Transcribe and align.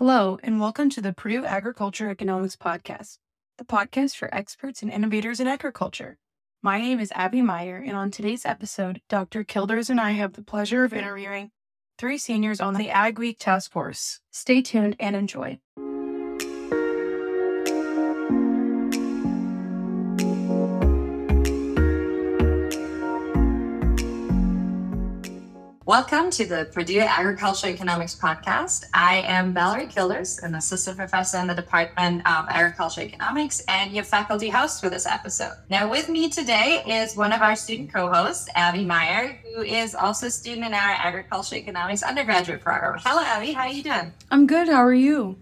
Hello, 0.00 0.38
and 0.42 0.58
welcome 0.58 0.88
to 0.88 1.02
the 1.02 1.12
Purdue 1.12 1.44
Agriculture 1.44 2.08
Economics 2.08 2.56
Podcast, 2.56 3.18
the 3.58 3.66
podcast 3.66 4.16
for 4.16 4.34
experts 4.34 4.80
and 4.80 4.90
innovators 4.90 5.40
in 5.40 5.46
agriculture. 5.46 6.16
My 6.62 6.80
name 6.80 6.98
is 6.98 7.12
Abby 7.14 7.42
Meier, 7.42 7.76
and 7.76 7.94
on 7.94 8.10
today's 8.10 8.46
episode, 8.46 9.02
Dr. 9.10 9.44
Kilders 9.44 9.90
and 9.90 10.00
I 10.00 10.12
have 10.12 10.32
the 10.32 10.42
pleasure 10.42 10.84
of 10.84 10.94
interviewing 10.94 11.50
three 11.98 12.16
seniors 12.16 12.62
on 12.62 12.76
the 12.76 12.88
Ag 12.88 13.18
Week 13.18 13.38
Task 13.38 13.70
Force. 13.70 14.20
Stay 14.30 14.62
tuned 14.62 14.96
and 14.98 15.14
enjoy. 15.14 15.60
Welcome 25.90 26.30
to 26.30 26.46
the 26.46 26.68
Purdue 26.72 27.00
Agriculture 27.00 27.66
Economics 27.66 28.14
Podcast. 28.14 28.84
I 28.94 29.24
am 29.26 29.52
Valerie 29.52 29.88
Kilders, 29.88 30.38
an 30.38 30.54
assistant 30.54 30.96
professor 30.96 31.38
in 31.38 31.48
the 31.48 31.54
Department 31.56 32.20
of 32.28 32.46
Agriculture 32.48 33.00
Economics 33.00 33.64
and 33.66 33.90
your 33.90 34.04
faculty 34.04 34.48
host 34.48 34.80
for 34.80 34.88
this 34.88 35.04
episode. 35.04 35.50
Now, 35.68 35.90
with 35.90 36.08
me 36.08 36.28
today 36.30 36.84
is 36.86 37.16
one 37.16 37.32
of 37.32 37.42
our 37.42 37.56
student 37.56 37.92
co 37.92 38.08
hosts, 38.08 38.48
Abby 38.54 38.84
Meier, 38.84 39.40
who 39.42 39.62
is 39.62 39.96
also 39.96 40.26
a 40.26 40.30
student 40.30 40.64
in 40.64 40.74
our 40.74 40.90
Agriculture 40.90 41.56
Economics 41.56 42.04
undergraduate 42.04 42.60
program. 42.60 43.00
Hello, 43.02 43.24
Abby. 43.24 43.50
How 43.50 43.62
are 43.62 43.72
you 43.72 43.82
doing? 43.82 44.12
I'm 44.30 44.46
good. 44.46 44.68
How 44.68 44.84
are 44.84 44.94
you? 44.94 45.36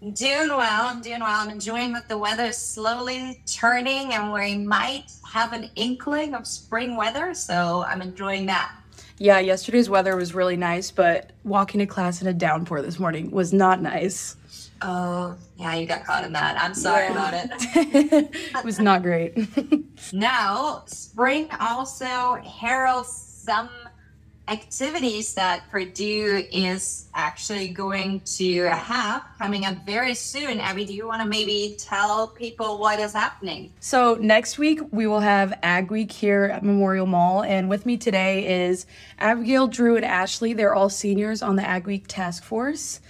Doing 0.00 0.48
well. 0.48 0.86
I'm 0.86 1.02
doing 1.02 1.20
well. 1.20 1.38
I'm 1.38 1.50
enjoying 1.50 1.92
that 1.92 2.08
the 2.08 2.16
weather 2.16 2.44
is 2.44 2.56
slowly 2.56 3.42
turning 3.44 4.14
and 4.14 4.32
we 4.32 4.56
might 4.56 5.12
have 5.30 5.52
an 5.52 5.68
inkling 5.76 6.32
of 6.32 6.46
spring 6.46 6.96
weather. 6.96 7.34
So 7.34 7.84
I'm 7.86 8.00
enjoying 8.00 8.46
that. 8.46 8.72
Yeah, 9.18 9.38
yesterday's 9.38 9.88
weather 9.88 10.14
was 10.16 10.34
really 10.34 10.56
nice, 10.56 10.90
but 10.90 11.30
walking 11.44 11.78
to 11.80 11.86
class 11.86 12.20
in 12.20 12.28
a 12.28 12.34
downpour 12.34 12.82
this 12.82 12.98
morning 12.98 13.30
was 13.30 13.52
not 13.52 13.80
nice. 13.80 14.36
Oh, 14.82 15.34
yeah, 15.56 15.74
you 15.74 15.86
got 15.86 16.04
caught 16.04 16.24
in 16.24 16.32
that. 16.34 16.60
I'm 16.60 16.74
sorry 16.74 17.04
Yeah. 17.06 17.12
about 17.12 17.34
it. 17.34 17.50
it 18.54 18.64
was 18.64 18.78
not 18.78 19.02
great. 19.02 19.36
Now, 20.12 20.82
spring 20.86 21.48
also 21.58 22.36
heralds 22.60 23.08
some 23.10 23.70
activities 24.48 25.34
that 25.34 25.68
Purdue 25.70 26.44
is 26.52 27.08
actually 27.14 27.68
going 27.68 28.20
to 28.20 28.64
have 28.64 29.24
coming 29.38 29.64
up 29.64 29.84
very 29.84 30.14
soon. 30.14 30.60
Abby, 30.60 30.84
do 30.84 30.94
you 30.94 31.06
want 31.06 31.20
to 31.22 31.28
maybe 31.28 31.74
tell 31.78 32.28
people 32.28 32.78
what 32.78 33.00
is 33.00 33.12
happening? 33.12 33.72
So 33.80 34.16
next 34.20 34.58
week 34.58 34.80
we 34.92 35.06
will 35.06 35.20
have 35.20 35.58
Ag 35.62 35.90
Week 35.90 36.12
here 36.12 36.44
at 36.44 36.62
Memorial 36.62 37.06
Mall, 37.06 37.42
and 37.42 37.68
with 37.68 37.86
me 37.86 37.96
today 37.96 38.66
is 38.66 38.86
Abigail, 39.18 39.66
Drew, 39.66 39.96
and 39.96 40.04
Ashley. 40.04 40.52
They're 40.52 40.74
all 40.74 40.90
seniors 40.90 41.42
on 41.42 41.56
the 41.56 41.66
Ag 41.66 41.86
Week 41.86 42.04
Task 42.06 42.44
Force. 42.44 43.00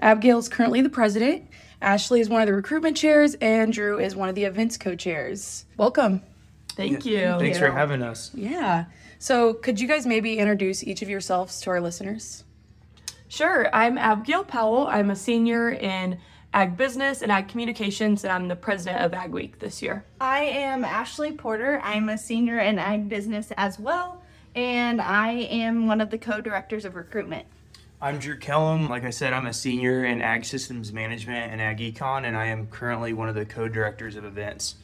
Abigail 0.00 0.38
is 0.38 0.48
currently 0.48 0.80
the 0.80 0.88
president. 0.88 1.48
Ashley 1.82 2.20
is 2.20 2.28
one 2.28 2.40
of 2.40 2.46
the 2.46 2.54
recruitment 2.54 2.96
chairs, 2.96 3.34
and 3.40 3.72
Drew 3.72 3.98
is 3.98 4.14
one 4.14 4.28
of 4.28 4.34
the 4.34 4.44
events 4.44 4.76
co-chairs. 4.76 5.64
Welcome. 5.76 6.22
Thank 6.76 7.04
you. 7.04 7.36
Thanks 7.38 7.58
for 7.58 7.70
having 7.70 8.02
us. 8.02 8.30
Yeah. 8.34 8.86
So 9.18 9.54
could 9.54 9.80
you 9.80 9.88
guys 9.88 10.06
maybe 10.06 10.38
introduce 10.38 10.84
each 10.84 11.02
of 11.02 11.08
yourselves 11.08 11.60
to 11.62 11.70
our 11.70 11.80
listeners? 11.80 12.44
Sure. 13.28 13.68
I'm 13.74 13.98
Abigail 13.98 14.44
Powell. 14.44 14.86
I'm 14.86 15.10
a 15.10 15.16
senior 15.16 15.70
in 15.70 16.18
Ag 16.52 16.76
Business 16.76 17.22
and 17.22 17.32
Ag 17.32 17.48
Communications, 17.48 18.22
and 18.22 18.32
I'm 18.32 18.48
the 18.48 18.56
president 18.56 19.02
of 19.02 19.12
Ag 19.12 19.32
Week 19.32 19.58
this 19.58 19.82
year. 19.82 20.04
I 20.20 20.44
am 20.44 20.84
Ashley 20.84 21.32
Porter. 21.32 21.80
I'm 21.82 22.08
a 22.08 22.18
senior 22.18 22.60
in 22.60 22.78
ag 22.78 23.08
business 23.08 23.52
as 23.56 23.78
well, 23.78 24.22
and 24.54 25.00
I 25.00 25.30
am 25.32 25.88
one 25.88 26.00
of 26.00 26.10
the 26.10 26.18
co 26.18 26.40
directors 26.40 26.84
of 26.84 26.94
recruitment. 26.94 27.46
I'm 28.00 28.18
Drew 28.18 28.36
Kellum. 28.36 28.88
Like 28.88 29.04
I 29.04 29.10
said, 29.10 29.32
I'm 29.32 29.46
a 29.46 29.52
senior 29.52 30.04
in 30.04 30.20
Ag 30.20 30.44
Systems 30.44 30.92
Management 30.92 31.50
and 31.50 31.60
Ag 31.60 31.78
Econ, 31.78 32.24
and 32.24 32.36
I 32.36 32.46
am 32.46 32.66
currently 32.66 33.14
one 33.14 33.30
of 33.30 33.34
the 33.34 33.46
co-directors 33.46 34.14
of 34.14 34.24
events. 34.24 34.74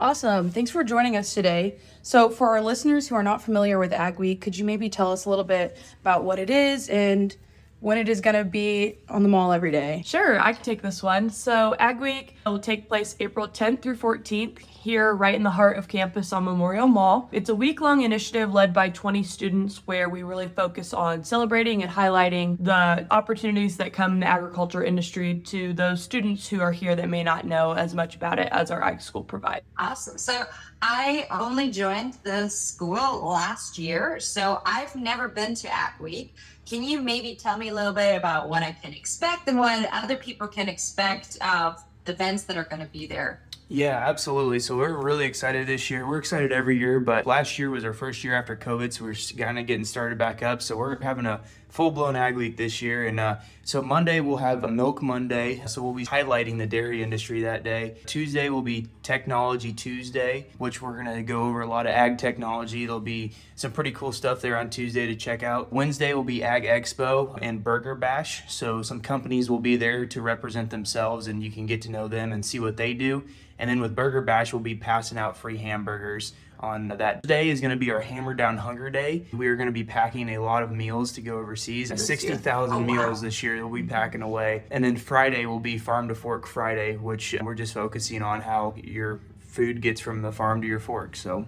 Awesome. 0.00 0.50
Thanks 0.52 0.70
for 0.70 0.84
joining 0.84 1.16
us 1.16 1.34
today. 1.34 1.78
So, 2.02 2.30
for 2.30 2.50
our 2.50 2.62
listeners 2.62 3.08
who 3.08 3.16
are 3.16 3.22
not 3.24 3.42
familiar 3.42 3.80
with 3.80 3.92
Ag 3.92 4.20
Week, 4.20 4.40
could 4.40 4.56
you 4.56 4.64
maybe 4.64 4.88
tell 4.88 5.10
us 5.10 5.24
a 5.24 5.28
little 5.28 5.44
bit 5.44 5.76
about 6.00 6.22
what 6.22 6.38
it 6.38 6.50
is 6.50 6.88
and 6.88 7.36
when 7.80 7.98
it 7.98 8.08
is 8.08 8.20
going 8.20 8.36
to 8.36 8.44
be 8.44 8.98
on 9.08 9.22
the 9.22 9.28
mall 9.28 9.52
every 9.52 9.70
day? 9.70 10.02
Sure, 10.04 10.40
I 10.40 10.52
can 10.52 10.62
take 10.62 10.82
this 10.82 11.02
one. 11.02 11.30
So, 11.30 11.74
Ag 11.78 12.00
Week 12.00 12.36
will 12.46 12.58
take 12.58 12.88
place 12.88 13.16
April 13.20 13.46
10th 13.48 13.82
through 13.82 13.96
14th 13.96 14.58
here 14.58 15.14
right 15.14 15.34
in 15.34 15.42
the 15.42 15.50
heart 15.50 15.76
of 15.76 15.88
campus 15.88 16.32
on 16.32 16.44
Memorial 16.44 16.86
Mall. 16.86 17.28
It's 17.32 17.50
a 17.50 17.54
week 17.54 17.80
long 17.80 18.02
initiative 18.02 18.52
led 18.52 18.72
by 18.72 18.88
20 18.90 19.22
students 19.22 19.86
where 19.86 20.08
we 20.08 20.22
really 20.22 20.48
focus 20.48 20.94
on 20.94 21.24
celebrating 21.24 21.82
and 21.82 21.90
highlighting 21.90 22.56
the 22.64 23.06
opportunities 23.10 23.76
that 23.76 23.92
come 23.92 24.14
in 24.14 24.20
the 24.20 24.26
agriculture 24.26 24.82
industry 24.82 25.40
to 25.46 25.72
those 25.72 26.02
students 26.02 26.48
who 26.48 26.60
are 26.60 26.72
here 26.72 26.96
that 26.96 27.08
may 27.08 27.22
not 27.22 27.44
know 27.44 27.72
as 27.72 27.94
much 27.94 28.16
about 28.16 28.38
it 28.38 28.48
as 28.50 28.70
our 28.70 28.82
ag 28.82 29.00
school 29.00 29.22
provides. 29.22 29.64
Awesome. 29.78 30.16
So 30.16 30.44
I 30.80 31.26
only 31.30 31.70
joined 31.70 32.14
the 32.22 32.48
school 32.48 33.28
last 33.28 33.78
year, 33.78 34.20
so 34.20 34.62
I've 34.64 34.94
never 34.94 35.28
been 35.28 35.54
to 35.56 35.68
Ag 35.68 36.00
Week. 36.00 36.34
Can 36.68 36.82
you 36.82 37.00
maybe 37.00 37.34
tell 37.34 37.56
me 37.56 37.68
a 37.68 37.74
little 37.74 37.94
bit 37.94 38.14
about 38.14 38.50
what 38.50 38.62
I 38.62 38.72
can 38.72 38.92
expect 38.92 39.48
and 39.48 39.58
what 39.58 39.88
other 39.90 40.16
people 40.16 40.46
can 40.46 40.68
expect 40.68 41.38
of 41.40 41.82
the 42.04 42.12
events 42.12 42.42
that 42.42 42.58
are 42.58 42.64
going 42.64 42.82
to 42.82 42.88
be 42.88 43.06
there? 43.06 43.40
Yeah, 43.68 43.96
absolutely. 44.06 44.60
So 44.60 44.76
we're 44.76 44.92
really 44.92 45.24
excited 45.24 45.66
this 45.66 45.88
year. 45.88 46.06
We're 46.06 46.18
excited 46.18 46.52
every 46.52 46.78
year, 46.78 47.00
but 47.00 47.26
last 47.26 47.58
year 47.58 47.70
was 47.70 47.84
our 47.84 47.94
first 47.94 48.22
year 48.22 48.34
after 48.34 48.54
COVID, 48.54 48.92
so 48.92 49.04
we're 49.04 49.42
kind 49.42 49.58
of 49.58 49.66
getting 49.66 49.86
started 49.86 50.18
back 50.18 50.42
up. 50.42 50.60
So 50.60 50.76
we're 50.76 51.00
having 51.00 51.24
a 51.24 51.40
full-blown 51.68 52.16
ag 52.16 52.36
week 52.36 52.56
this 52.56 52.82
year, 52.82 53.06
and 53.06 53.20
uh, 53.20 53.36
so 53.62 53.82
Monday 53.82 54.20
we'll 54.20 54.38
have 54.38 54.64
a 54.64 54.68
Milk 54.68 55.02
Monday. 55.02 55.62
So 55.66 55.82
we'll 55.82 55.92
be 55.92 56.06
highlighting 56.06 56.58
the 56.58 56.66
dairy 56.66 57.02
industry 57.02 57.42
that 57.42 57.62
day. 57.62 57.96
Tuesday 58.06 58.48
will 58.48 58.62
be 58.62 58.88
Technology 59.02 59.72
Tuesday, 59.72 60.46
which 60.58 60.80
we're 60.80 60.96
gonna 60.96 61.22
go 61.22 61.42
over 61.42 61.60
a 61.60 61.66
lot 61.66 61.86
of 61.86 61.92
ag 61.92 62.18
technology. 62.18 62.86
There'll 62.86 63.00
be 63.00 63.32
some 63.56 63.72
pretty 63.72 63.92
cool 63.92 64.12
stuff 64.12 64.40
there 64.40 64.56
on 64.56 64.70
Tuesday 64.70 65.06
to 65.06 65.14
check 65.14 65.42
out. 65.42 65.72
Wednesday 65.72 66.14
will 66.14 66.24
be 66.24 66.42
Ag 66.42 66.64
Expo 66.64 67.38
and 67.42 67.62
Burger 67.62 67.94
Bash. 67.94 68.42
So 68.50 68.82
some 68.82 69.00
companies 69.00 69.50
will 69.50 69.58
be 69.58 69.76
there 69.76 70.06
to 70.06 70.22
represent 70.22 70.70
themselves, 70.70 71.26
and 71.26 71.42
you 71.42 71.50
can 71.50 71.66
get 71.66 71.82
to 71.82 71.90
know 71.90 72.08
them 72.08 72.32
and 72.32 72.44
see 72.44 72.58
what 72.58 72.76
they 72.76 72.94
do. 72.94 73.24
And 73.58 73.68
then 73.68 73.80
with 73.80 73.94
Burger 73.94 74.20
Bash, 74.20 74.52
we'll 74.52 74.60
be 74.60 74.76
passing 74.76 75.18
out 75.18 75.36
free 75.36 75.58
hamburgers 75.58 76.32
on 76.60 76.88
that 76.88 77.22
day 77.22 77.48
is 77.48 77.60
going 77.60 77.70
to 77.70 77.76
be 77.76 77.90
our 77.90 78.00
hammer 78.00 78.34
down 78.34 78.56
hunger 78.56 78.90
day 78.90 79.24
we 79.32 79.46
are 79.48 79.56
going 79.56 79.66
to 79.68 79.72
be 79.72 79.84
packing 79.84 80.30
a 80.30 80.38
lot 80.38 80.62
of 80.62 80.70
meals 80.72 81.12
to 81.12 81.20
go 81.20 81.38
overseas 81.38 81.92
60000 81.94 82.74
Oh, 82.74 82.78
wow. 82.78 82.84
meals 82.84 83.20
this 83.20 83.42
year 83.42 83.64
we'll 83.66 83.82
be 83.82 83.88
packing 83.88 84.22
away 84.22 84.64
and 84.70 84.82
then 84.82 84.96
friday 84.96 85.46
will 85.46 85.60
be 85.60 85.78
farm 85.78 86.08
to 86.08 86.14
fork 86.14 86.46
friday 86.46 86.96
which 86.96 87.34
uh, 87.34 87.38
we're 87.42 87.54
just 87.54 87.74
focusing 87.74 88.22
on 88.22 88.40
how 88.40 88.74
your 88.76 89.20
food 89.38 89.80
gets 89.80 90.00
from 90.00 90.22
the 90.22 90.32
farm 90.32 90.60
to 90.62 90.66
your 90.66 90.80
fork 90.80 91.14
so 91.16 91.46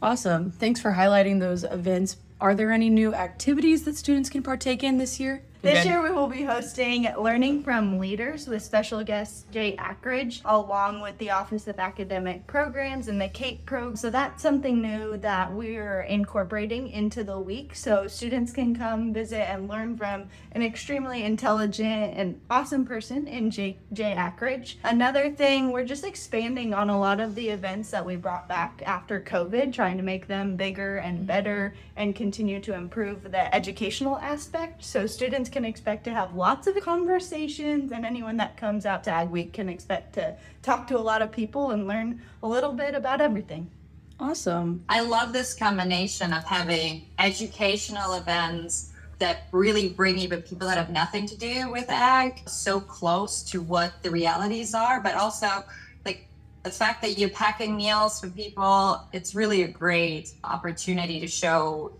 Awesome. 0.00 0.50
Thanks 0.50 0.80
for 0.80 0.90
highlighting 0.92 1.38
those 1.38 1.62
events. 1.62 2.16
Are 2.40 2.56
there 2.56 2.72
any 2.72 2.90
new 2.90 3.14
activities 3.14 3.84
that 3.84 3.96
students 3.96 4.28
can 4.28 4.42
partake 4.42 4.82
in 4.82 4.98
this 4.98 5.20
year? 5.20 5.44
This 5.62 5.86
year 5.86 6.02
we 6.02 6.10
will 6.10 6.26
be 6.26 6.42
hosting 6.42 7.06
Learning 7.16 7.62
from 7.62 8.00
Leaders 8.00 8.48
with 8.48 8.64
special 8.64 9.04
guest 9.04 9.48
Jay 9.52 9.76
Akridge, 9.76 10.40
along 10.44 11.00
with 11.00 11.16
the 11.18 11.30
Office 11.30 11.68
of 11.68 11.78
Academic 11.78 12.44
Programs 12.48 13.06
and 13.06 13.20
the 13.20 13.28
CAPE 13.28 13.64
program. 13.64 13.94
So 13.94 14.10
that's 14.10 14.42
something 14.42 14.82
new 14.82 15.16
that 15.18 15.52
we're 15.52 16.00
incorporating 16.00 16.88
into 16.88 17.22
the 17.22 17.38
week. 17.38 17.76
So 17.76 18.08
students 18.08 18.50
can 18.50 18.74
come 18.74 19.14
visit 19.14 19.48
and 19.48 19.68
learn 19.68 19.96
from 19.96 20.24
an 20.50 20.62
extremely 20.62 21.22
intelligent 21.22 22.14
and 22.16 22.40
awesome 22.50 22.84
person 22.84 23.28
in 23.28 23.52
Jay, 23.52 23.78
Jay 23.92 24.16
Akridge. 24.16 24.74
Another 24.82 25.30
thing, 25.30 25.70
we're 25.70 25.84
just 25.84 26.04
expanding 26.04 26.74
on 26.74 26.90
a 26.90 26.98
lot 26.98 27.20
of 27.20 27.36
the 27.36 27.50
events 27.50 27.92
that 27.92 28.04
we 28.04 28.16
brought 28.16 28.48
back 28.48 28.82
after 28.84 29.20
COVID, 29.20 29.72
trying 29.72 29.96
to 29.96 30.02
make 30.02 30.26
them 30.26 30.56
bigger 30.56 30.96
and 30.96 31.24
better 31.24 31.74
and 31.94 32.16
continue 32.16 32.58
to 32.58 32.74
improve 32.74 33.30
the 33.30 33.54
educational 33.54 34.16
aspect. 34.18 34.82
So 34.82 35.06
students 35.06 35.51
can 35.52 35.64
expect 35.64 36.04
to 36.04 36.10
have 36.12 36.34
lots 36.34 36.66
of 36.66 36.74
conversations, 36.80 37.92
and 37.92 38.04
anyone 38.04 38.36
that 38.38 38.56
comes 38.56 38.86
out 38.86 39.04
to 39.04 39.10
Ag 39.10 39.30
Week 39.30 39.52
can 39.52 39.68
expect 39.68 40.14
to 40.14 40.36
talk 40.62 40.86
to 40.88 40.98
a 40.98 41.00
lot 41.00 41.22
of 41.22 41.30
people 41.30 41.70
and 41.70 41.86
learn 41.86 42.22
a 42.42 42.48
little 42.48 42.72
bit 42.72 42.94
about 42.94 43.20
everything. 43.20 43.70
Awesome. 44.18 44.84
I 44.88 45.00
love 45.00 45.32
this 45.32 45.54
combination 45.54 46.32
of 46.32 46.44
having 46.44 47.06
educational 47.18 48.14
events 48.14 48.92
that 49.18 49.48
really 49.52 49.88
bring 49.88 50.18
even 50.18 50.42
people 50.42 50.66
that 50.68 50.76
have 50.76 50.90
nothing 50.90 51.26
to 51.26 51.36
do 51.36 51.70
with 51.70 51.88
ag 51.88 52.42
so 52.48 52.80
close 52.80 53.42
to 53.44 53.62
what 53.62 53.92
the 54.02 54.10
realities 54.10 54.74
are, 54.74 55.00
but 55.00 55.14
also 55.14 55.64
like 56.04 56.26
the 56.62 56.70
fact 56.70 57.02
that 57.02 57.18
you're 57.18 57.30
packing 57.30 57.76
meals 57.76 58.20
for 58.20 58.28
people, 58.28 59.00
it's 59.12 59.34
really 59.34 59.62
a 59.62 59.68
great 59.68 60.32
opportunity 60.44 61.20
to 61.20 61.28
show 61.28 61.92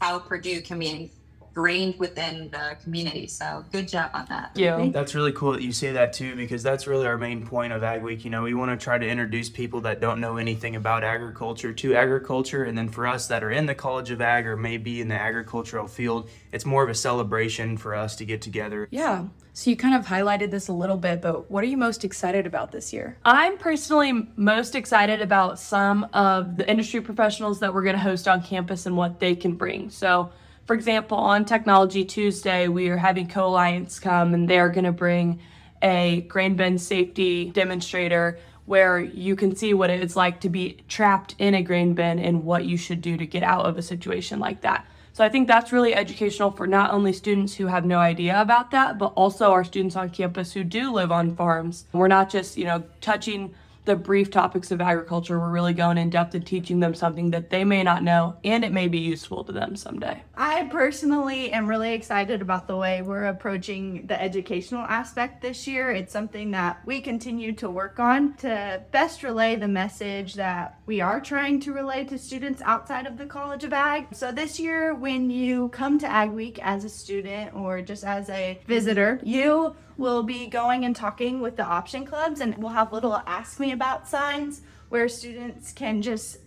how 0.00 0.18
Purdue 0.18 0.60
can 0.60 0.78
be 0.78 1.10
ingrained 1.54 1.96
within 2.00 2.50
the 2.50 2.76
community. 2.82 3.28
So 3.28 3.64
good 3.70 3.86
job 3.86 4.10
on 4.12 4.26
that. 4.28 4.50
Yeah. 4.56 4.88
That's 4.92 5.14
really 5.14 5.30
cool 5.32 5.52
that 5.52 5.62
you 5.62 5.70
say 5.70 5.92
that 5.92 6.12
too, 6.12 6.34
because 6.34 6.64
that's 6.64 6.88
really 6.88 7.06
our 7.06 7.16
main 7.16 7.46
point 7.46 7.72
of 7.72 7.84
Ag 7.84 8.02
Week. 8.02 8.24
You 8.24 8.30
know, 8.30 8.42
we 8.42 8.54
want 8.54 8.78
to 8.78 8.82
try 8.82 8.98
to 8.98 9.06
introduce 9.06 9.48
people 9.48 9.80
that 9.82 10.00
don't 10.00 10.20
know 10.20 10.36
anything 10.36 10.74
about 10.74 11.04
agriculture 11.04 11.72
to 11.72 11.94
agriculture. 11.94 12.64
And 12.64 12.76
then 12.76 12.88
for 12.88 13.06
us 13.06 13.28
that 13.28 13.44
are 13.44 13.52
in 13.52 13.66
the 13.66 13.74
College 13.74 14.10
of 14.10 14.20
Ag 14.20 14.46
or 14.46 14.56
maybe 14.56 15.00
in 15.00 15.06
the 15.06 15.14
agricultural 15.14 15.86
field, 15.86 16.28
it's 16.50 16.66
more 16.66 16.82
of 16.82 16.88
a 16.88 16.94
celebration 16.94 17.76
for 17.76 17.94
us 17.94 18.16
to 18.16 18.24
get 18.24 18.42
together. 18.42 18.88
Yeah. 18.90 19.26
So 19.52 19.70
you 19.70 19.76
kind 19.76 19.94
of 19.94 20.06
highlighted 20.06 20.50
this 20.50 20.66
a 20.66 20.72
little 20.72 20.96
bit, 20.96 21.22
but 21.22 21.48
what 21.48 21.62
are 21.62 21.68
you 21.68 21.76
most 21.76 22.04
excited 22.04 22.44
about 22.44 22.72
this 22.72 22.92
year? 22.92 23.16
I'm 23.24 23.56
personally 23.58 24.26
most 24.34 24.74
excited 24.74 25.22
about 25.22 25.60
some 25.60 26.08
of 26.12 26.56
the 26.56 26.68
industry 26.68 27.00
professionals 27.00 27.60
that 27.60 27.72
we're 27.72 27.84
going 27.84 27.94
to 27.94 28.02
host 28.02 28.26
on 28.26 28.42
campus 28.42 28.86
and 28.86 28.96
what 28.96 29.20
they 29.20 29.36
can 29.36 29.54
bring. 29.54 29.90
So, 29.90 30.32
for 30.66 30.74
example, 30.74 31.18
on 31.18 31.44
Technology 31.44 32.04
Tuesday, 32.04 32.68
we 32.68 32.88
are 32.88 32.96
having 32.96 33.28
Co 33.28 33.46
Alliance 33.48 33.98
come 33.98 34.32
and 34.32 34.48
they're 34.48 34.70
going 34.70 34.84
to 34.84 34.92
bring 34.92 35.40
a 35.82 36.22
grain 36.22 36.56
bin 36.56 36.78
safety 36.78 37.50
demonstrator 37.50 38.38
where 38.64 38.98
you 38.98 39.36
can 39.36 39.54
see 39.54 39.74
what 39.74 39.90
it's 39.90 40.16
like 40.16 40.40
to 40.40 40.48
be 40.48 40.78
trapped 40.88 41.34
in 41.38 41.54
a 41.54 41.62
grain 41.62 41.92
bin 41.92 42.18
and 42.18 42.44
what 42.44 42.64
you 42.64 42.78
should 42.78 43.02
do 43.02 43.16
to 43.18 43.26
get 43.26 43.42
out 43.42 43.66
of 43.66 43.76
a 43.76 43.82
situation 43.82 44.38
like 44.38 44.62
that. 44.62 44.86
So 45.12 45.22
I 45.22 45.28
think 45.28 45.46
that's 45.46 45.70
really 45.70 45.94
educational 45.94 46.50
for 46.50 46.66
not 46.66 46.90
only 46.90 47.12
students 47.12 47.54
who 47.54 47.66
have 47.66 47.84
no 47.84 47.98
idea 47.98 48.40
about 48.40 48.70
that, 48.70 48.98
but 48.98 49.12
also 49.14 49.52
our 49.52 49.62
students 49.62 49.96
on 49.96 50.10
campus 50.10 50.52
who 50.52 50.64
do 50.64 50.90
live 50.90 51.12
on 51.12 51.36
farms. 51.36 51.84
We're 51.92 52.08
not 52.08 52.30
just, 52.30 52.56
you 52.56 52.64
know, 52.64 52.82
touching 53.00 53.54
the 53.84 53.96
brief 53.96 54.30
topics 54.30 54.70
of 54.70 54.80
agriculture. 54.80 55.38
We're 55.38 55.50
really 55.50 55.74
going 55.74 55.98
in 55.98 56.10
depth 56.10 56.34
and 56.34 56.46
teaching 56.46 56.80
them 56.80 56.94
something 56.94 57.30
that 57.30 57.50
they 57.50 57.64
may 57.64 57.82
not 57.82 58.02
know 58.02 58.36
and 58.44 58.64
it 58.64 58.72
may 58.72 58.88
be 58.88 58.98
useful 58.98 59.44
to 59.44 59.52
them 59.52 59.76
someday. 59.76 60.22
I 60.36 60.64
personally 60.64 61.52
am 61.52 61.66
really 61.66 61.92
excited 61.92 62.42
about 62.42 62.66
the 62.66 62.76
way 62.76 63.02
we're 63.02 63.26
approaching 63.26 64.06
the 64.06 64.20
educational 64.20 64.82
aspect 64.82 65.42
this 65.42 65.66
year. 65.66 65.90
It's 65.90 66.12
something 66.12 66.50
that 66.52 66.80
we 66.86 67.00
continue 67.00 67.52
to 67.52 67.70
work 67.70 67.98
on 67.98 68.34
to 68.38 68.82
best 68.90 69.22
relay 69.22 69.56
the 69.56 69.68
message 69.68 70.34
that 70.34 70.78
we 70.86 71.00
are 71.00 71.20
trying 71.20 71.60
to 71.60 71.72
relay 71.72 72.04
to 72.04 72.18
students 72.18 72.62
outside 72.62 73.06
of 73.06 73.18
the 73.18 73.26
College 73.26 73.64
of 73.64 73.72
Ag. 73.72 74.06
So 74.12 74.32
this 74.32 74.58
year, 74.58 74.94
when 74.94 75.30
you 75.30 75.68
come 75.68 75.98
to 75.98 76.10
Ag 76.10 76.30
Week 76.30 76.58
as 76.62 76.84
a 76.84 76.88
student 76.88 77.54
or 77.54 77.82
just 77.82 78.04
as 78.04 78.28
a 78.30 78.60
visitor, 78.66 79.20
you 79.22 79.76
will 79.96 80.22
be 80.22 80.46
going 80.46 80.84
and 80.84 80.94
talking 80.94 81.40
with 81.40 81.56
the 81.56 81.64
option 81.64 82.04
clubs 82.04 82.40
and 82.40 82.56
we'll 82.58 82.72
have 82.72 82.92
little 82.92 83.14
ask 83.26 83.60
me 83.60 83.72
about 83.72 84.08
signs 84.08 84.62
where 84.88 85.08
students 85.08 85.72
can 85.72 86.02
just 86.02 86.38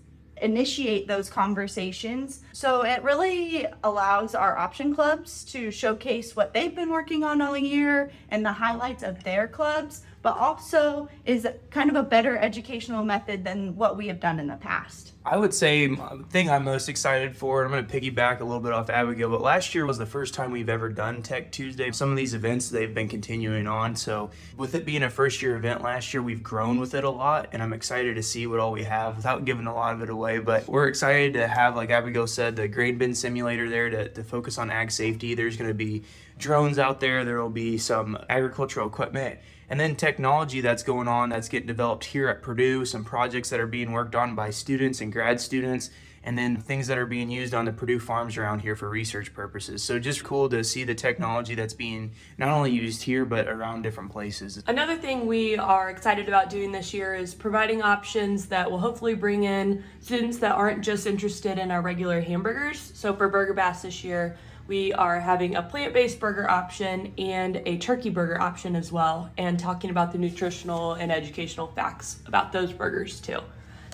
initiate 0.41 1.07
those 1.07 1.29
conversations. 1.29 2.41
So 2.53 2.83
it 2.83 3.03
really 3.03 3.65
allows 3.83 4.35
our 4.35 4.57
option 4.57 4.93
clubs 4.93 5.43
to 5.45 5.71
showcase 5.71 6.35
what 6.35 6.53
they've 6.53 6.75
been 6.75 6.91
working 6.91 7.23
on 7.23 7.41
all 7.41 7.57
year 7.57 8.11
and 8.29 8.45
the 8.45 8.51
highlights 8.51 9.03
of 9.03 9.23
their 9.23 9.47
clubs, 9.47 10.03
but 10.27 10.37
also 10.39 11.07
is 11.23 11.47
kind 11.69 11.89
of 11.89 11.95
a 11.95 12.03
better 12.03 12.37
educational 12.37 13.01
method 13.05 13.45
than 13.45 13.77
what 13.77 13.95
we 13.95 14.07
have 14.07 14.19
done 14.19 14.41
in 14.41 14.47
the 14.47 14.57
past. 14.57 15.13
I 15.25 15.37
would 15.37 15.53
say 15.53 15.87
the 15.87 16.25
thing 16.29 16.49
I'm 16.49 16.65
most 16.65 16.89
excited 16.89 17.33
for, 17.33 17.63
and 17.63 17.73
I'm 17.73 17.87
going 17.87 17.87
to 17.87 18.11
piggyback 18.11 18.41
a 18.41 18.43
little 18.43 18.59
bit 18.59 18.73
off 18.73 18.89
Abigail, 18.89 19.29
but 19.29 19.41
last 19.41 19.73
year 19.73 19.85
was 19.85 19.97
the 19.97 20.05
first 20.05 20.33
time 20.33 20.51
we've 20.51 20.67
ever 20.67 20.89
done 20.89 21.21
Tech 21.21 21.49
Tuesday. 21.53 21.91
Some 21.91 22.11
of 22.11 22.17
these 22.17 22.33
events 22.33 22.69
they've 22.69 22.93
been 22.93 23.07
continuing 23.07 23.67
on. 23.67 23.95
So, 23.95 24.29
with 24.57 24.75
it 24.75 24.85
being 24.85 25.03
a 25.03 25.09
first 25.09 25.41
year 25.41 25.55
event 25.55 25.81
last 25.81 26.13
year, 26.13 26.21
we've 26.21 26.43
grown 26.43 26.77
with 26.77 26.93
it 26.93 27.05
a 27.05 27.09
lot, 27.09 27.47
and 27.53 27.63
I'm 27.63 27.71
excited 27.71 28.15
to 28.15 28.23
see 28.23 28.47
what 28.47 28.59
all 28.59 28.73
we 28.73 28.83
have 28.83 29.15
without 29.15 29.45
giving 29.45 29.67
a 29.67 29.73
lot 29.73 29.93
of 29.93 30.01
it 30.01 30.09
away. 30.09 30.39
But 30.39 30.67
we're 30.67 30.89
excited 30.89 31.35
to 31.35 31.47
have, 31.47 31.77
like 31.77 31.89
Abigail 31.89 32.27
said, 32.27 32.57
the 32.57 32.67
grain 32.67 32.97
bin 32.97 33.15
simulator 33.15 33.69
there 33.69 33.89
to, 33.89 34.09
to 34.09 34.23
focus 34.25 34.57
on 34.57 34.71
ag 34.71 34.91
safety. 34.91 35.35
There's 35.35 35.55
going 35.55 35.69
to 35.69 35.73
be 35.73 36.03
drones 36.37 36.79
out 36.79 36.99
there, 36.99 37.23
there 37.23 37.41
will 37.41 37.49
be 37.49 37.77
some 37.77 38.17
agricultural 38.29 38.87
equipment 38.87 39.39
and 39.69 39.79
then 39.79 39.95
technology 39.95 40.61
that's 40.61 40.83
going 40.83 41.07
on 41.07 41.29
that's 41.29 41.49
getting 41.49 41.67
developed 41.67 42.05
here 42.05 42.29
at 42.29 42.41
Purdue, 42.41 42.85
some 42.85 43.03
projects 43.03 43.49
that 43.49 43.59
are 43.59 43.67
being 43.67 43.91
worked 43.91 44.15
on 44.15 44.35
by 44.35 44.49
students 44.49 45.01
and 45.01 45.11
grad 45.11 45.41
students, 45.41 45.89
and 46.23 46.37
then 46.37 46.57
things 46.57 46.87
that 46.87 46.97
are 46.97 47.05
being 47.05 47.29
used 47.29 47.53
on 47.53 47.63
the 47.63 47.71
Purdue 47.71 47.99
farms 47.99 48.37
around 48.37 48.59
here 48.59 48.75
for 48.75 48.89
research 48.89 49.33
purposes. 49.33 49.81
So 49.81 49.97
just 49.97 50.25
cool 50.25 50.49
to 50.49 50.61
see 50.61 50.83
the 50.83 50.93
technology 50.93 51.55
that's 51.55 51.73
being 51.73 52.11
not 52.37 52.49
only 52.49 52.71
used 52.71 53.03
here 53.03 53.23
but 53.23 53.47
around 53.47 53.83
different 53.83 54.11
places. 54.11 54.61
Another 54.67 54.97
thing 54.97 55.25
we 55.25 55.57
are 55.57 55.89
excited 55.89 56.27
about 56.27 56.49
doing 56.49 56.71
this 56.73 56.93
year 56.93 57.15
is 57.15 57.33
providing 57.33 57.81
options 57.81 58.47
that 58.47 58.69
will 58.69 58.79
hopefully 58.79 59.15
bring 59.15 59.45
in 59.45 59.83
students 60.01 60.37
that 60.39 60.51
aren't 60.51 60.83
just 60.83 61.07
interested 61.07 61.57
in 61.57 61.71
our 61.71 61.81
regular 61.81 62.19
hamburgers. 62.19 62.91
So 62.93 63.13
for 63.13 63.29
Burger 63.29 63.53
Bash 63.53 63.79
this 63.79 64.03
year, 64.03 64.37
we 64.67 64.93
are 64.93 65.19
having 65.19 65.55
a 65.55 65.63
plant 65.63 65.93
based 65.93 66.19
burger 66.19 66.49
option 66.49 67.13
and 67.17 67.61
a 67.65 67.77
turkey 67.77 68.09
burger 68.09 68.39
option 68.39 68.75
as 68.75 68.91
well, 68.91 69.31
and 69.37 69.59
talking 69.59 69.89
about 69.89 70.11
the 70.11 70.17
nutritional 70.17 70.93
and 70.93 71.11
educational 71.11 71.67
facts 71.67 72.19
about 72.25 72.51
those 72.51 72.71
burgers 72.73 73.19
too. 73.19 73.39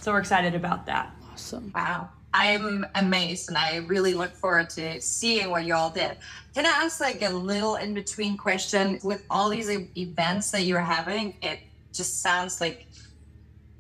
So 0.02 0.12
we're 0.12 0.20
excited 0.20 0.56
about 0.56 0.86
that. 0.88 1.16
Awesome. 1.32 1.72
Wow. 1.74 2.10
I'm 2.34 2.86
amazed 2.96 3.50
and 3.50 3.58
I 3.58 3.78
really 3.88 4.16
look 4.16 4.32
forward 4.36 4.70
to 4.72 5.00
seeing 5.00 5.52
what 5.52 5.66
you 5.66 5.76
all 5.76 5.92
did. 5.92 6.18
Can 6.56 6.66
I 6.66 6.70
ask 6.70 7.00
like 7.00 7.22
a 7.22 7.30
little 7.30 7.76
in 7.76 7.94
between 7.94 8.38
question? 8.38 9.00
With 9.04 9.24
all 9.30 9.50
these 9.50 9.70
events 9.70 10.50
that 10.52 10.64
you're 10.64 10.80
having, 10.80 11.36
it 11.44 11.60
just 11.94 12.22
sounds 12.22 12.60
like 12.60 12.88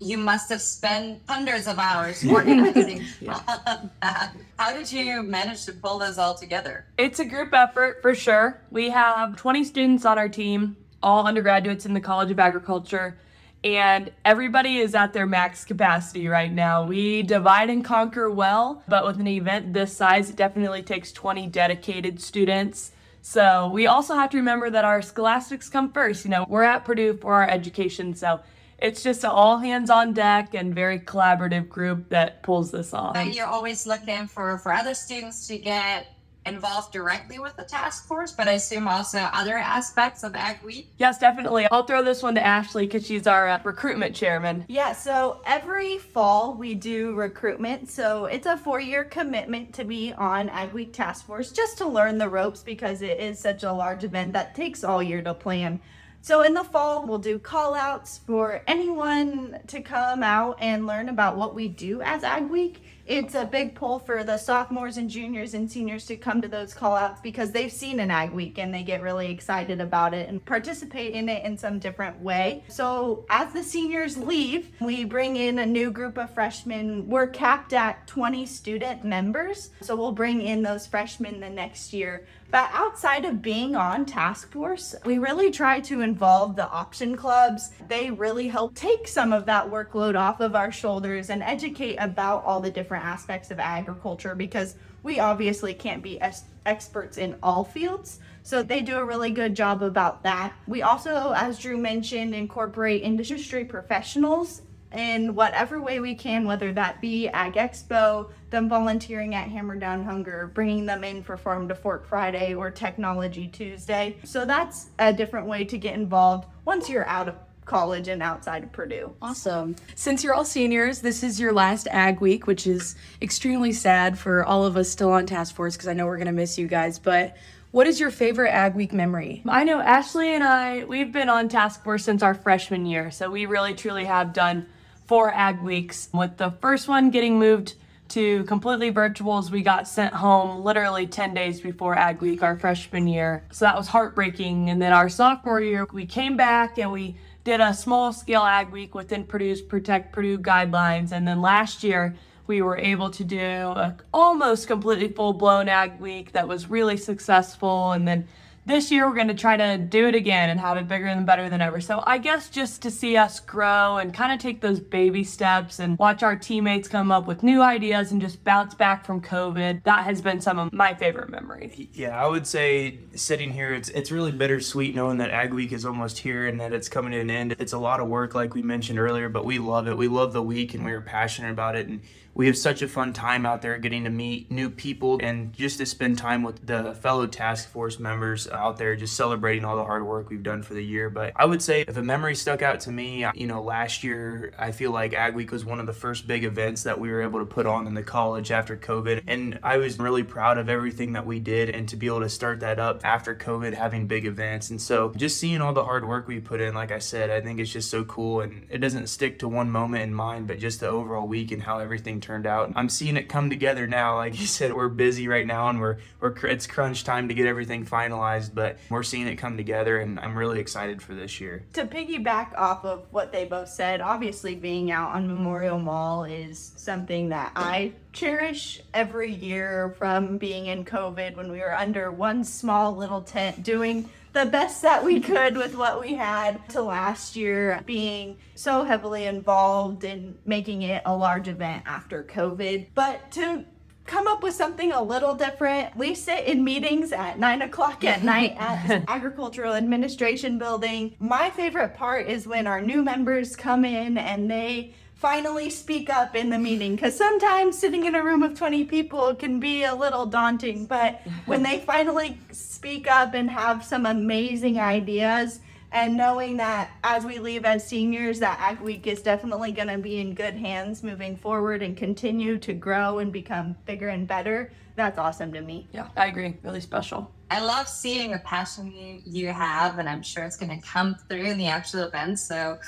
you 0.04 0.18
must 0.18 0.50
have 0.50 0.62
spent 0.62 1.22
hundreds 1.28 1.68
of 1.68 1.80
hours 1.80 2.26
organizing 2.26 3.06
that. 3.22 4.36
How 4.60 4.74
did 4.74 4.92
you 4.92 5.24
manage 5.24 5.66
to 5.66 5.74
pull 5.74 6.00
this 6.00 6.18
all 6.18 6.36
together? 6.36 6.86
It's 6.98 7.20
a 7.20 7.26
group 7.26 7.54
effort 7.54 8.02
for 8.02 8.14
sure. 8.14 8.62
We 8.70 8.90
have 8.90 9.38
20 9.38 9.64
students 9.64 10.06
on 10.06 10.18
our 10.18 10.30
team, 10.30 10.76
all 11.02 11.26
undergraduates 11.26 11.86
in 11.86 11.94
the 11.94 12.02
College 12.02 12.32
of 12.32 12.40
Agriculture, 12.40 13.18
and 13.64 14.12
everybody 14.26 14.80
is 14.80 14.94
at 14.94 15.14
their 15.14 15.26
max 15.26 15.64
capacity 15.64 16.28
right 16.28 16.52
now. 16.52 16.86
We 16.86 17.24
divide 17.24 17.70
and 17.70 17.84
conquer 17.84 18.30
well, 18.30 18.84
but 18.90 19.06
with 19.06 19.20
an 19.20 19.28
event 19.28 19.74
this 19.74 19.96
size, 19.96 20.30
it 20.30 20.36
definitely 20.36 20.84
takes 20.84 21.14
20 21.14 21.48
dedicated 21.48 22.22
students. 22.22 22.92
So 23.22 23.70
we 23.74 23.88
also 23.88 24.16
have 24.16 24.30
to 24.32 24.38
remember 24.38 24.70
that 24.70 24.84
our 24.84 25.02
scholastics 25.02 25.70
come 25.70 25.94
first. 25.94 26.26
You 26.26 26.32
know, 26.32 26.46
we're 26.50 26.64
at 26.64 26.84
Purdue 26.84 27.16
for 27.16 27.36
our 27.36 27.50
education, 27.50 28.14
so 28.14 28.42
it's 28.84 29.02
just 29.02 29.24
an 29.24 29.30
all 29.30 29.58
hands 29.60 29.90
on 29.90 30.14
deck 30.14 30.54
and 30.54 30.76
very 30.76 31.00
collaborative 31.00 31.70
group 31.70 32.10
that 32.10 32.44
pulls 32.44 32.70
this 32.70 32.94
off. 32.94 33.16
Uh, 33.16 33.22
You're 33.22 33.48
always 33.48 33.88
looking 33.88 34.28
for, 34.28 34.58
for 34.58 34.74
other 34.74 34.94
students 34.94 35.48
to 35.48 35.58
get 35.58 36.08
involved 36.46 36.92
directly 36.92 37.40
with 37.40 37.56
the 37.56 37.64
task 37.64 38.06
force, 38.06 38.34
but 38.34 38.50
I 38.50 38.54
assume 38.54 38.86
also 38.86 39.20
other 39.20 39.58
aspects 39.58 40.24
of 40.24 40.36
Ag 40.36 40.62
Week. 40.64 40.92
Yes, 40.98 41.18
definitely. 41.18 41.66
I'll 41.72 41.86
throw 41.86 42.04
this 42.04 42.22
one 42.22 42.36
to 42.36 42.46
Ashley 42.46 42.86
because 42.86 43.08
she's 43.08 43.26
our 43.26 43.48
uh, 43.48 43.62
recruitment 43.64 44.14
chairman. 44.14 44.66
Yeah, 44.68 44.92
so 44.92 45.40
every 45.46 46.00
fall 46.00 46.54
we 46.54 46.76
do 46.76 47.16
recruitment. 47.16 47.90
So 47.90 48.26
it's 48.26 48.46
a 48.46 48.58
four 48.58 48.82
year 48.82 49.06
commitment 49.06 49.74
to 49.76 49.86
be 49.86 50.12
on 50.12 50.50
Ag 50.50 50.74
Week 50.74 50.92
Task 50.92 51.26
Force 51.26 51.54
just 51.54 51.78
to 51.78 51.88
learn 51.88 52.18
the 52.18 52.28
ropes 52.28 52.62
because 52.62 53.02
it 53.02 53.22
is 53.22 53.40
such 53.40 53.64
a 53.64 53.72
large 53.72 54.04
event 54.04 54.34
that 54.34 54.54
takes 54.54 54.84
all 54.84 55.02
year 55.02 55.22
to 55.22 55.34
plan. 55.34 55.80
So 56.24 56.42
in 56.42 56.54
the 56.54 56.64
fall, 56.64 57.06
we'll 57.06 57.18
do 57.18 57.38
call 57.38 57.76
outs 57.76 58.18
for 58.26 58.62
anyone 58.66 59.60
to 59.68 59.82
come 59.82 60.24
out 60.24 60.56
and 60.62 60.88
learn 60.88 61.10
about 61.10 61.36
what 61.36 61.54
we 61.54 61.68
do 61.68 62.02
as 62.02 62.24
Ag 62.24 62.50
Week. 62.50 62.82
It's 63.06 63.36
a 63.36 63.44
big 63.44 63.76
pull 63.76 64.00
for 64.00 64.24
the 64.24 64.38
sophomores 64.38 64.96
and 64.96 65.10
juniors 65.10 65.54
and 65.54 65.70
seniors 65.70 66.06
to 66.06 66.16
come 66.16 66.42
to 66.42 66.48
those 66.48 66.74
call 66.74 66.96
outs 66.96 67.20
because 67.20 67.52
they've 67.52 67.72
seen 67.72 68.00
an 68.00 68.10
Ag 68.10 68.32
Week 68.32 68.58
and 68.58 68.74
they 68.74 68.82
get 68.82 69.02
really 69.02 69.30
excited 69.30 69.82
about 69.82 70.14
it 70.14 70.30
and 70.30 70.44
participate 70.46 71.14
in 71.14 71.28
it 71.28 71.44
in 71.44 71.58
some 71.58 71.80
different 71.80 72.18
way. 72.22 72.64
So 72.70 73.26
as 73.30 73.52
the 73.52 73.62
seniors 73.62 74.18
leave, 74.18 74.70
we 74.80 75.04
bring 75.04 75.36
in 75.36 75.60
a 75.60 75.66
new 75.66 75.92
group 75.92 76.18
of 76.18 76.34
freshmen. 76.34 77.10
We're 77.10 77.28
capped 77.28 77.74
at 77.74 78.08
20 78.08 78.46
student 78.46 79.04
members. 79.04 79.72
So 79.82 79.98
we'll 79.98 80.14
bring 80.14 80.42
in 80.42 80.64
those 80.64 80.88
freshmen 80.88 81.42
the 81.42 81.50
next 81.50 81.92
year. 81.92 82.26
But 82.52 82.70
outside 82.72 83.26
of 83.26 83.42
being 83.42 83.76
on 83.76 84.06
task 84.06 84.52
force, 84.52 84.94
we 85.06 85.18
really 85.18 85.50
try 85.50 85.80
to 85.82 86.02
involve 86.02 86.56
the 86.56 86.70
option 86.70 87.18
clubs. 87.18 87.72
They 87.88 88.12
really 88.12 88.48
help 88.48 88.76
take 88.76 89.08
some 89.08 89.34
of 89.34 89.48
that 89.48 89.72
workload 89.72 90.16
off 90.16 90.40
of 90.40 90.56
our 90.56 90.72
shoulders 90.72 91.32
and 91.32 91.42
educate 91.42 91.96
about 91.96 92.46
all 92.46 92.60
the 92.60 92.70
different 92.70 92.93
aspects 92.96 93.52
of 93.52 93.60
agriculture 93.60 94.36
because 94.36 94.76
we 95.04 95.20
obviously 95.20 95.74
can't 95.74 96.02
be 96.02 96.22
experts 96.66 97.18
in 97.18 97.36
all 97.44 97.64
fields. 97.64 98.20
So 98.44 98.64
they 98.64 98.82
do 98.82 98.98
a 98.98 99.06
really 99.06 99.32
good 99.32 99.56
job 99.56 99.84
about 99.84 100.24
that. 100.24 100.54
We 100.68 100.82
also, 100.82 101.34
as 101.36 101.60
Drew 101.60 101.78
mentioned, 101.78 102.34
incorporate 102.34 103.04
industry 103.04 103.66
professionals 103.66 104.62
in 104.94 105.34
whatever 105.34 105.82
way 105.82 106.00
we 106.00 106.14
can, 106.14 106.46
whether 106.46 106.72
that 106.74 107.02
be 107.02 107.28
Ag 107.30 107.54
Expo, 107.54 108.30
them 108.52 108.70
volunteering 108.70 109.34
at 109.34 109.48
Hammer 109.50 109.76
Down 109.76 110.04
Hunger, 110.04 110.52
bringing 110.54 110.86
them 110.86 111.04
in 111.04 111.24
for 111.24 111.36
Farm 111.36 111.68
to 111.70 111.76
Fork 111.76 112.06
Friday 112.06 112.54
or 112.54 112.70
Technology 112.70 113.48
Tuesday. 113.48 114.18
So 114.24 114.46
that's 114.46 114.92
a 115.00 115.12
different 115.12 115.48
way 115.48 115.66
to 115.66 115.78
get 115.80 115.96
involved 115.96 116.48
once 116.64 116.90
you're 116.90 117.08
out 117.08 117.28
of 117.28 117.36
college 117.66 118.08
and 118.08 118.22
outside 118.22 118.64
of 118.64 118.72
Purdue. 118.72 119.14
Awesome. 119.22 119.76
Since 119.96 120.24
you're 120.24 120.34
all 120.34 120.46
seniors, 120.46 121.02
this 121.02 121.24
is 121.24 121.40
your 121.40 121.54
last 121.54 121.88
Ag 121.92 122.20
Week, 122.22 122.48
which 122.48 122.68
is 122.68 122.96
extremely 123.22 123.72
sad 123.72 124.18
for 124.18 124.44
all 124.44 124.66
of 124.66 124.78
us 124.78 124.90
still 124.90 125.12
on 125.12 125.26
task 125.26 125.56
force 125.56 125.76
because 125.76 125.88
I 125.88 125.94
know 125.94 126.06
we're 126.06 126.18
going 126.18 126.28
to 126.28 126.34
miss 126.34 126.58
you 126.58 126.68
guys. 126.68 127.00
But 127.00 127.36
what 127.72 127.88
is 127.88 128.00
your 128.00 128.12
favorite 128.12 128.52
Ag 128.52 128.76
Week 128.76 128.94
memory? 128.94 129.42
I 129.48 129.64
know 129.64 129.80
Ashley 129.80 130.34
and 130.36 130.44
I, 130.44 130.84
we've 130.84 131.12
been 131.12 131.30
on 131.30 131.50
task 131.50 131.84
force 131.84 132.04
since 132.04 132.22
our 132.22 132.34
freshman 132.34 132.86
year, 132.86 133.12
so 133.12 133.32
we 133.32 133.46
really 133.46 133.74
truly 133.74 134.06
have 134.06 134.34
done 134.34 134.68
four 135.08 135.34
ag 135.34 135.62
weeks. 135.62 136.10
With 136.14 136.38
the 136.38 136.52
first 136.52 136.88
one 136.88 137.10
getting 137.10 137.40
moved 137.40 137.76
to 138.10 138.44
completely 138.44 138.92
virtuals. 138.92 139.50
we 139.50 139.62
got 139.64 139.88
sent 139.88 140.14
home 140.14 140.64
literally 140.64 141.08
10 141.08 141.34
days 141.34 141.62
before 141.62 141.98
ag 141.98 142.22
week 142.22 142.44
our 142.44 142.58
freshman 142.58 143.08
year. 143.08 143.44
So 143.52 143.66
that 143.66 143.76
was 143.76 143.88
heartbreaking. 143.88 144.70
And 144.70 144.82
then 144.82 144.94
our 144.94 145.10
sophomore 145.10 145.62
year, 145.62 145.88
we 145.92 146.06
came 146.06 146.38
back 146.38 146.78
and 146.78 146.92
we 146.92 147.16
did 147.44 147.60
a 147.60 147.74
small 147.74 148.14
scale 148.14 148.44
ag 148.44 148.72
week 148.72 148.96
within 148.96 149.26
Purdue's 149.26 149.62
Protect 149.62 150.14
Purdue 150.14 150.38
guidelines. 150.38 151.12
And 151.12 151.28
then 151.28 151.42
last 151.42 151.84
year, 151.84 152.16
we 152.48 152.62
were 152.62 152.78
able 152.78 153.10
to 153.10 153.24
do 153.24 153.40
a 153.40 153.96
almost 154.14 154.68
completely 154.68 155.10
full 155.10 155.34
blown 155.34 155.70
ag 155.70 156.00
week 156.00 156.32
that 156.34 156.48
was 156.48 156.70
really 156.70 156.98
successful. 156.98 157.92
And 157.92 158.08
then 158.08 158.28
this 158.66 158.92
year 158.92 159.08
we're 159.08 159.16
going 159.16 159.28
to 159.28 159.34
try 159.34 159.58
to 159.58 159.78
do 159.78 160.08
it 160.08 160.16
again 160.16 160.50
and 160.50 160.60
have 160.60 160.78
it 160.78 160.88
bigger 160.88 161.08
and 161.08 161.26
better 161.26 161.50
than 161.50 161.62
ever. 161.62 161.82
So 161.82 162.04
I 162.06 162.18
guess 162.18 162.50
just 162.50 162.82
to 162.84 162.92
see 162.92 163.18
us 163.18 163.40
grow 163.40 163.98
and 163.98 164.14
kind 164.14 164.32
of 164.32 164.40
take 164.40 164.62
those 164.62 164.80
baby 164.80 165.24
steps 165.24 165.80
and 165.80 165.98
watch 165.98 166.24
our 166.24 166.36
teammates 166.36 166.88
come 166.88 167.12
up 167.12 167.28
with 167.28 167.44
new 167.44 167.62
ideas 167.62 168.12
and 168.12 168.22
just 168.22 168.44
bounce 168.44 168.74
back 168.74 169.06
from 169.06 169.22
COVID, 169.22 169.84
that 169.84 170.04
has 170.06 170.22
been 170.22 170.40
some 170.40 170.60
of 170.60 170.72
my 170.72 170.94
favorite 170.94 171.30
memories. 171.30 171.88
Yeah, 171.94 172.22
I 172.22 172.28
would 172.28 172.48
say 172.48 173.00
sitting 173.16 173.52
here, 173.52 173.74
it's 173.74 173.90
it's 173.90 174.12
really 174.12 174.32
bittersweet 174.32 174.96
knowing 174.96 175.18
that 175.18 175.32
Ag 175.32 175.54
Week 175.54 175.72
is 175.72 175.86
almost 175.86 176.20
here 176.20 176.48
and 176.48 176.60
that 176.60 176.74
it's 176.74 176.90
coming 176.90 177.12
to 177.12 177.20
an 177.20 177.30
end. 177.30 177.56
It's 177.60 177.74
a 177.74 177.78
lot 177.78 178.00
of 178.00 178.08
work, 178.08 178.34
like 178.36 178.54
we 178.54 178.62
mentioned 178.62 179.00
earlier, 179.00 179.30
but 179.30 179.46
we 179.46 179.60
love 179.60 179.88
it. 179.88 179.98
We 179.98 180.08
love 180.08 180.34
the 180.34 180.42
week 180.42 180.74
and 180.74 180.86
we 180.86 180.92
are 180.94 181.02
passionate 181.02 181.52
about 181.52 181.76
it, 181.76 181.88
and 181.88 182.02
we 182.36 182.48
have 182.48 182.58
such 182.58 182.82
a 182.82 182.88
fun 182.88 183.14
time 183.14 183.46
out 183.46 183.62
there 183.62 183.78
getting 183.78 184.04
to 184.06 184.10
meet 184.10 184.50
new 184.50 184.70
people 184.70 185.20
and 185.22 185.54
just 185.54 185.78
to 185.78 185.86
spend 185.86 186.18
time 186.18 186.42
with 186.42 186.66
the 186.66 186.96
fellow 186.96 187.28
task 187.28 187.70
force 187.70 188.00
members 188.00 188.48
out 188.54 188.78
there, 188.78 188.96
just 188.96 189.16
celebrating 189.16 189.66
all 189.66 189.76
the 189.76 189.84
hard 189.84 190.06
work 190.06 190.30
we've 190.30 190.44
done 190.44 190.64
for 190.64 190.74
the 190.74 190.84
year. 190.84 191.10
But 191.10 191.34
I 191.36 191.46
would 191.46 191.62
say 191.62 191.82
if 191.82 191.98
a 191.98 192.04
memory 192.04 192.36
stuck 192.36 192.62
out 192.62 192.82
to 192.82 192.92
me, 192.92 193.26
you 193.36 193.48
know, 193.48 193.62
last 193.62 194.04
year 194.04 194.54
I 194.58 194.72
feel 194.72 194.92
like 194.92 195.14
Ag 195.14 195.36
Week 195.36 195.52
was 195.52 195.66
one 195.66 195.80
of 195.80 195.86
the 195.86 195.94
first 195.94 196.28
big 196.28 196.44
events 196.44 196.84
that 196.84 197.00
we 197.00 197.10
were 197.10 197.22
able 197.22 197.40
to 197.40 197.46
put 197.46 197.66
on 197.66 197.88
in 197.88 197.94
the 197.94 198.04
college 198.04 198.52
after 198.52 198.78
COVID, 198.78 199.24
and 199.28 199.60
I 199.64 199.78
was 199.78 200.00
really 200.00 200.24
proud 200.24 200.58
of 200.58 200.70
everything 200.70 201.14
that 201.14 201.26
we 201.26 201.40
did 201.40 201.70
and 201.70 201.88
to 201.90 201.96
be 201.96 202.08
able 202.08 202.22
to 202.22 202.30
start 202.30 202.60
that 202.62 202.80
up 202.80 203.02
after 203.04 203.36
COVID, 203.36 203.74
having 203.74 204.08
big 204.08 204.26
events. 204.26 204.70
And 204.70 204.82
so 204.82 205.14
just 205.16 205.38
seeing 205.38 205.62
all 205.62 205.74
the 205.74 205.84
hard 205.84 206.08
work 206.08 206.28
we 206.28 206.40
put 206.40 206.62
in, 206.62 206.74
like 206.74 206.92
I 206.92 207.00
said, 207.00 207.30
I 207.30 207.42
think 207.42 207.60
it's 207.60 207.72
just 207.72 207.90
so 207.90 208.04
cool, 208.04 208.42
and 208.42 208.66
it 208.70 208.80
doesn't 208.80 209.08
stick 209.08 209.40
to 209.40 209.48
one 209.48 209.72
moment 209.72 210.04
in 210.04 210.14
mind, 210.14 210.48
but 210.48 210.60
just 210.60 210.80
the 210.80 210.88
overall 210.88 211.28
week 211.28 211.52
and 211.52 211.64
how 211.64 211.80
everything 211.80 212.20
turned 212.22 212.46
out. 212.46 212.72
I'm 212.76 212.90
seeing 212.90 213.18
it 213.18 213.30
come 213.30 213.50
together 213.50 213.88
now. 213.88 214.16
Like 214.18 214.40
you 214.40 214.48
said, 214.48 214.74
we're 214.74 214.90
busy 214.90 215.28
right 215.28 215.46
now, 215.46 215.70
and 215.70 215.80
we're 215.80 215.98
we're 216.20 216.34
it's 216.46 216.68
crunch 216.68 217.04
time 217.04 217.28
to 217.28 217.34
get 217.34 217.46
everything 217.46 217.86
finalized, 217.86 218.43
but 218.50 218.78
we're 218.90 219.04
seeing 219.04 219.28
it 219.28 219.36
come 219.36 219.58
together, 219.58 220.00
and 220.00 220.20
I'm 220.20 220.38
really 220.38 220.60
excited 220.60 221.02
for 221.02 221.14
this 221.14 221.40
year. 221.40 221.64
To 221.74 221.86
piggyback 221.86 222.58
off 222.58 222.86
of 222.86 223.06
what 223.12 223.32
they 223.32 223.46
both 223.46 223.70
said, 223.70 224.02
obviously 224.02 224.56
being 224.56 224.92
out 224.92 225.12
on 225.16 225.28
Memorial 225.28 225.80
Mall 225.80 226.24
is 226.24 226.74
something 226.76 227.30
that 227.30 227.52
I 227.56 227.94
cherish 228.12 228.82
every 228.94 229.32
year 229.32 229.96
from 229.98 230.38
being 230.38 230.68
in 230.68 230.86
COVID 230.86 231.36
when 231.36 231.52
we 231.52 231.60
were 231.60 231.76
under 231.76 232.12
one 232.12 232.44
small 232.44 232.96
little 232.96 233.22
tent 233.22 233.64
doing 233.64 234.10
the 234.34 234.46
best 234.46 234.82
that 234.82 235.04
we 235.04 235.20
could 235.20 235.56
with 235.56 235.76
what 235.76 236.02
we 236.02 236.16
had 236.16 236.68
to 236.70 236.82
last 236.82 237.36
year 237.36 237.82
being 237.86 238.38
so 238.56 238.84
heavily 238.84 239.26
involved 239.26 240.04
in 240.04 240.36
making 240.46 240.82
it 240.82 241.04
a 241.06 241.16
large 241.16 241.48
event 241.48 241.84
after 241.86 242.24
COVID. 242.24 242.88
But 242.96 243.32
to 243.34 243.66
come 244.06 244.28
up 244.28 244.44
with 244.44 244.54
something 244.54 244.92
a 244.92 245.02
little 245.02 245.36
different. 245.36 245.96
We 245.96 246.16
sit 246.16 246.46
in 246.46 246.64
meetings 246.64 247.12
at 247.12 247.40
nine 247.40 247.62
o'clock 247.62 248.04
at 248.04 248.24
night 248.34 248.56
at 248.58 248.88
the 248.88 249.12
Agricultural 249.12 249.74
Administration 249.74 250.58
Building. 250.58 251.16
My 251.20 251.50
favorite 251.50 251.96
part 251.96 252.28
is 252.28 252.48
when 252.48 252.68
our 252.68 252.82
new 252.82 253.04
members 253.04 253.56
come 253.56 253.86
in 253.86 254.18
and 254.18 254.50
they 254.50 254.94
finally 255.16 255.70
speak 255.70 256.10
up 256.10 256.36
in 256.36 256.50
the 256.50 256.60
meeting 256.60 256.96
because 256.96 257.16
sometimes 257.18 257.80
sitting 257.80 258.04
in 258.04 258.14
a 258.14 258.22
room 258.22 258.44
of 258.44 258.58
20 258.58 258.84
people 258.84 259.34
can 259.34 259.58
be 259.58 259.86
a 259.86 259.96
little 259.96 260.26
daunting 260.26 260.86
but 260.86 261.22
when 261.46 261.64
they 261.64 261.80
finally 261.88 262.38
speak 262.52 263.10
up 263.10 263.34
and 263.34 263.50
have 263.50 263.86
some 263.86 264.06
amazing 264.06 264.78
ideas 264.78 265.62
and 265.94 266.18
knowing 266.18 266.58
that 266.58 266.92
as 267.04 267.24
we 267.24 267.40
leave 267.40 267.64
as 267.64 267.88
seniors 267.88 268.40
that 268.40 268.60
ag 268.60 268.80
week 268.82 269.08
is 269.08 269.22
definitely 269.22 269.72
going 269.72 269.88
to 269.88 269.98
be 269.98 270.20
in 270.20 270.34
good 270.34 270.56
hands 270.56 271.04
moving 271.04 271.38
forward 271.38 271.82
and 271.82 271.96
continue 271.96 272.58
to 272.58 272.74
grow 272.74 273.20
and 273.20 273.32
become 273.32 273.76
bigger 273.86 274.10
and 274.10 274.28
better 274.28 274.72
that's 274.96 275.18
awesome 275.18 275.52
to 275.54 275.62
me 275.62 275.88
Yeah, 275.92 276.08
I 276.16 276.28
agree. 276.28 276.56
Really 276.64 276.82
special. 276.82 277.32
I 277.50 277.60
love 277.60 277.88
seeing 277.88 278.32
the 278.32 278.40
passion 278.40 278.92
you, 278.92 279.22
you 279.26 279.48
have, 279.48 280.00
and 280.00 280.08
I'm 280.08 280.22
sure 280.22 280.44
it's 280.44 280.58
going 280.58 280.80
to 280.80 280.86
come 280.86 281.16
through 281.28 281.46
in 281.46 281.58
the 281.58 281.68
actual 281.68 282.02
event. 282.02 282.40
So 282.40 282.80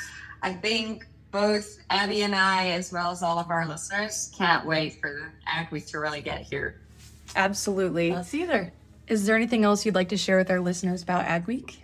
I 0.41 0.53
think 0.53 1.07
both 1.31 1.77
Abby 1.89 2.21
and 2.23 2.35
I, 2.35 2.69
as 2.69 2.91
well 2.91 3.11
as 3.11 3.21
all 3.21 3.37
of 3.39 3.49
our 3.49 3.67
listeners, 3.67 4.31
can't 4.37 4.65
wait 4.65 4.99
for 5.01 5.11
the 5.11 5.51
Ag 5.51 5.71
Week 5.71 5.85
to 5.87 5.99
really 5.99 6.21
get 6.21 6.41
here. 6.41 6.81
Absolutely. 7.35 8.11
Us 8.11 8.33
either. 8.33 8.71
Is 9.07 9.25
there 9.25 9.35
anything 9.35 9.63
else 9.63 9.85
you'd 9.85 9.95
like 9.95 10.09
to 10.09 10.17
share 10.17 10.37
with 10.37 10.49
our 10.49 10.59
listeners 10.59 11.03
about 11.03 11.25
Ag 11.25 11.45
Week? 11.45 11.81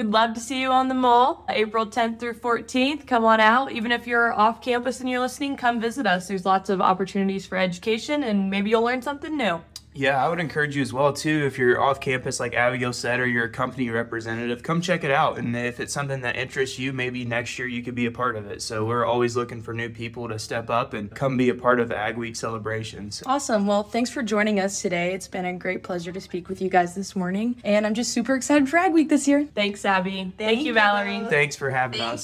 We'd 0.00 0.06
love 0.06 0.32
to 0.32 0.40
see 0.40 0.62
you 0.62 0.70
on 0.70 0.88
the 0.88 0.94
mall 0.94 1.44
April 1.50 1.84
10th 1.84 2.20
through 2.20 2.32
14th. 2.32 3.06
Come 3.06 3.22
on 3.26 3.38
out. 3.38 3.70
Even 3.70 3.92
if 3.92 4.06
you're 4.06 4.32
off 4.32 4.62
campus 4.62 4.98
and 5.00 5.10
you're 5.10 5.20
listening, 5.20 5.58
come 5.58 5.78
visit 5.78 6.06
us. 6.06 6.26
There's 6.26 6.46
lots 6.46 6.70
of 6.70 6.80
opportunities 6.80 7.44
for 7.44 7.58
education 7.58 8.22
and 8.22 8.48
maybe 8.48 8.70
you'll 8.70 8.80
learn 8.80 9.02
something 9.02 9.36
new. 9.36 9.60
Yeah, 9.94 10.24
I 10.24 10.28
would 10.28 10.38
encourage 10.38 10.76
you 10.76 10.82
as 10.82 10.92
well 10.92 11.12
too. 11.12 11.44
If 11.46 11.58
you're 11.58 11.80
off 11.80 12.00
campus, 12.00 12.38
like 12.38 12.54
Abigail 12.54 12.92
said, 12.92 13.18
or 13.20 13.26
you're 13.26 13.46
a 13.46 13.50
company 13.50 13.90
representative, 13.90 14.62
come 14.62 14.80
check 14.80 15.02
it 15.02 15.10
out. 15.10 15.38
And 15.38 15.56
if 15.56 15.80
it's 15.80 15.92
something 15.92 16.20
that 16.20 16.36
interests 16.36 16.78
you, 16.78 16.92
maybe 16.92 17.24
next 17.24 17.58
year 17.58 17.66
you 17.66 17.82
could 17.82 17.94
be 17.94 18.06
a 18.06 18.10
part 18.10 18.36
of 18.36 18.46
it. 18.46 18.62
So 18.62 18.84
we're 18.84 19.04
always 19.04 19.36
looking 19.36 19.62
for 19.62 19.74
new 19.74 19.90
people 19.90 20.28
to 20.28 20.38
step 20.38 20.70
up 20.70 20.94
and 20.94 21.10
come 21.10 21.36
be 21.36 21.48
a 21.48 21.54
part 21.54 21.80
of 21.80 21.88
the 21.88 21.96
Ag 21.96 22.16
Week 22.16 22.36
celebrations. 22.36 23.22
Awesome. 23.26 23.66
Well, 23.66 23.82
thanks 23.82 24.10
for 24.10 24.22
joining 24.22 24.60
us 24.60 24.80
today. 24.80 25.12
It's 25.12 25.28
been 25.28 25.44
a 25.44 25.54
great 25.54 25.82
pleasure 25.82 26.12
to 26.12 26.20
speak 26.20 26.48
with 26.48 26.62
you 26.62 26.68
guys 26.68 26.94
this 26.94 27.16
morning. 27.16 27.56
And 27.64 27.84
I'm 27.84 27.94
just 27.94 28.12
super 28.12 28.36
excited 28.36 28.68
for 28.68 28.76
Ag 28.76 28.92
Week 28.92 29.08
this 29.08 29.26
year. 29.26 29.48
Thanks, 29.54 29.84
Abby. 29.84 30.10
Thank, 30.10 30.36
Thank 30.36 30.60
you, 30.60 30.66
you 30.66 30.74
Valerie. 30.74 31.26
Thanks 31.28 31.56
for 31.56 31.70
having 31.70 31.98
Thank 31.98 32.14
us. 32.14 32.18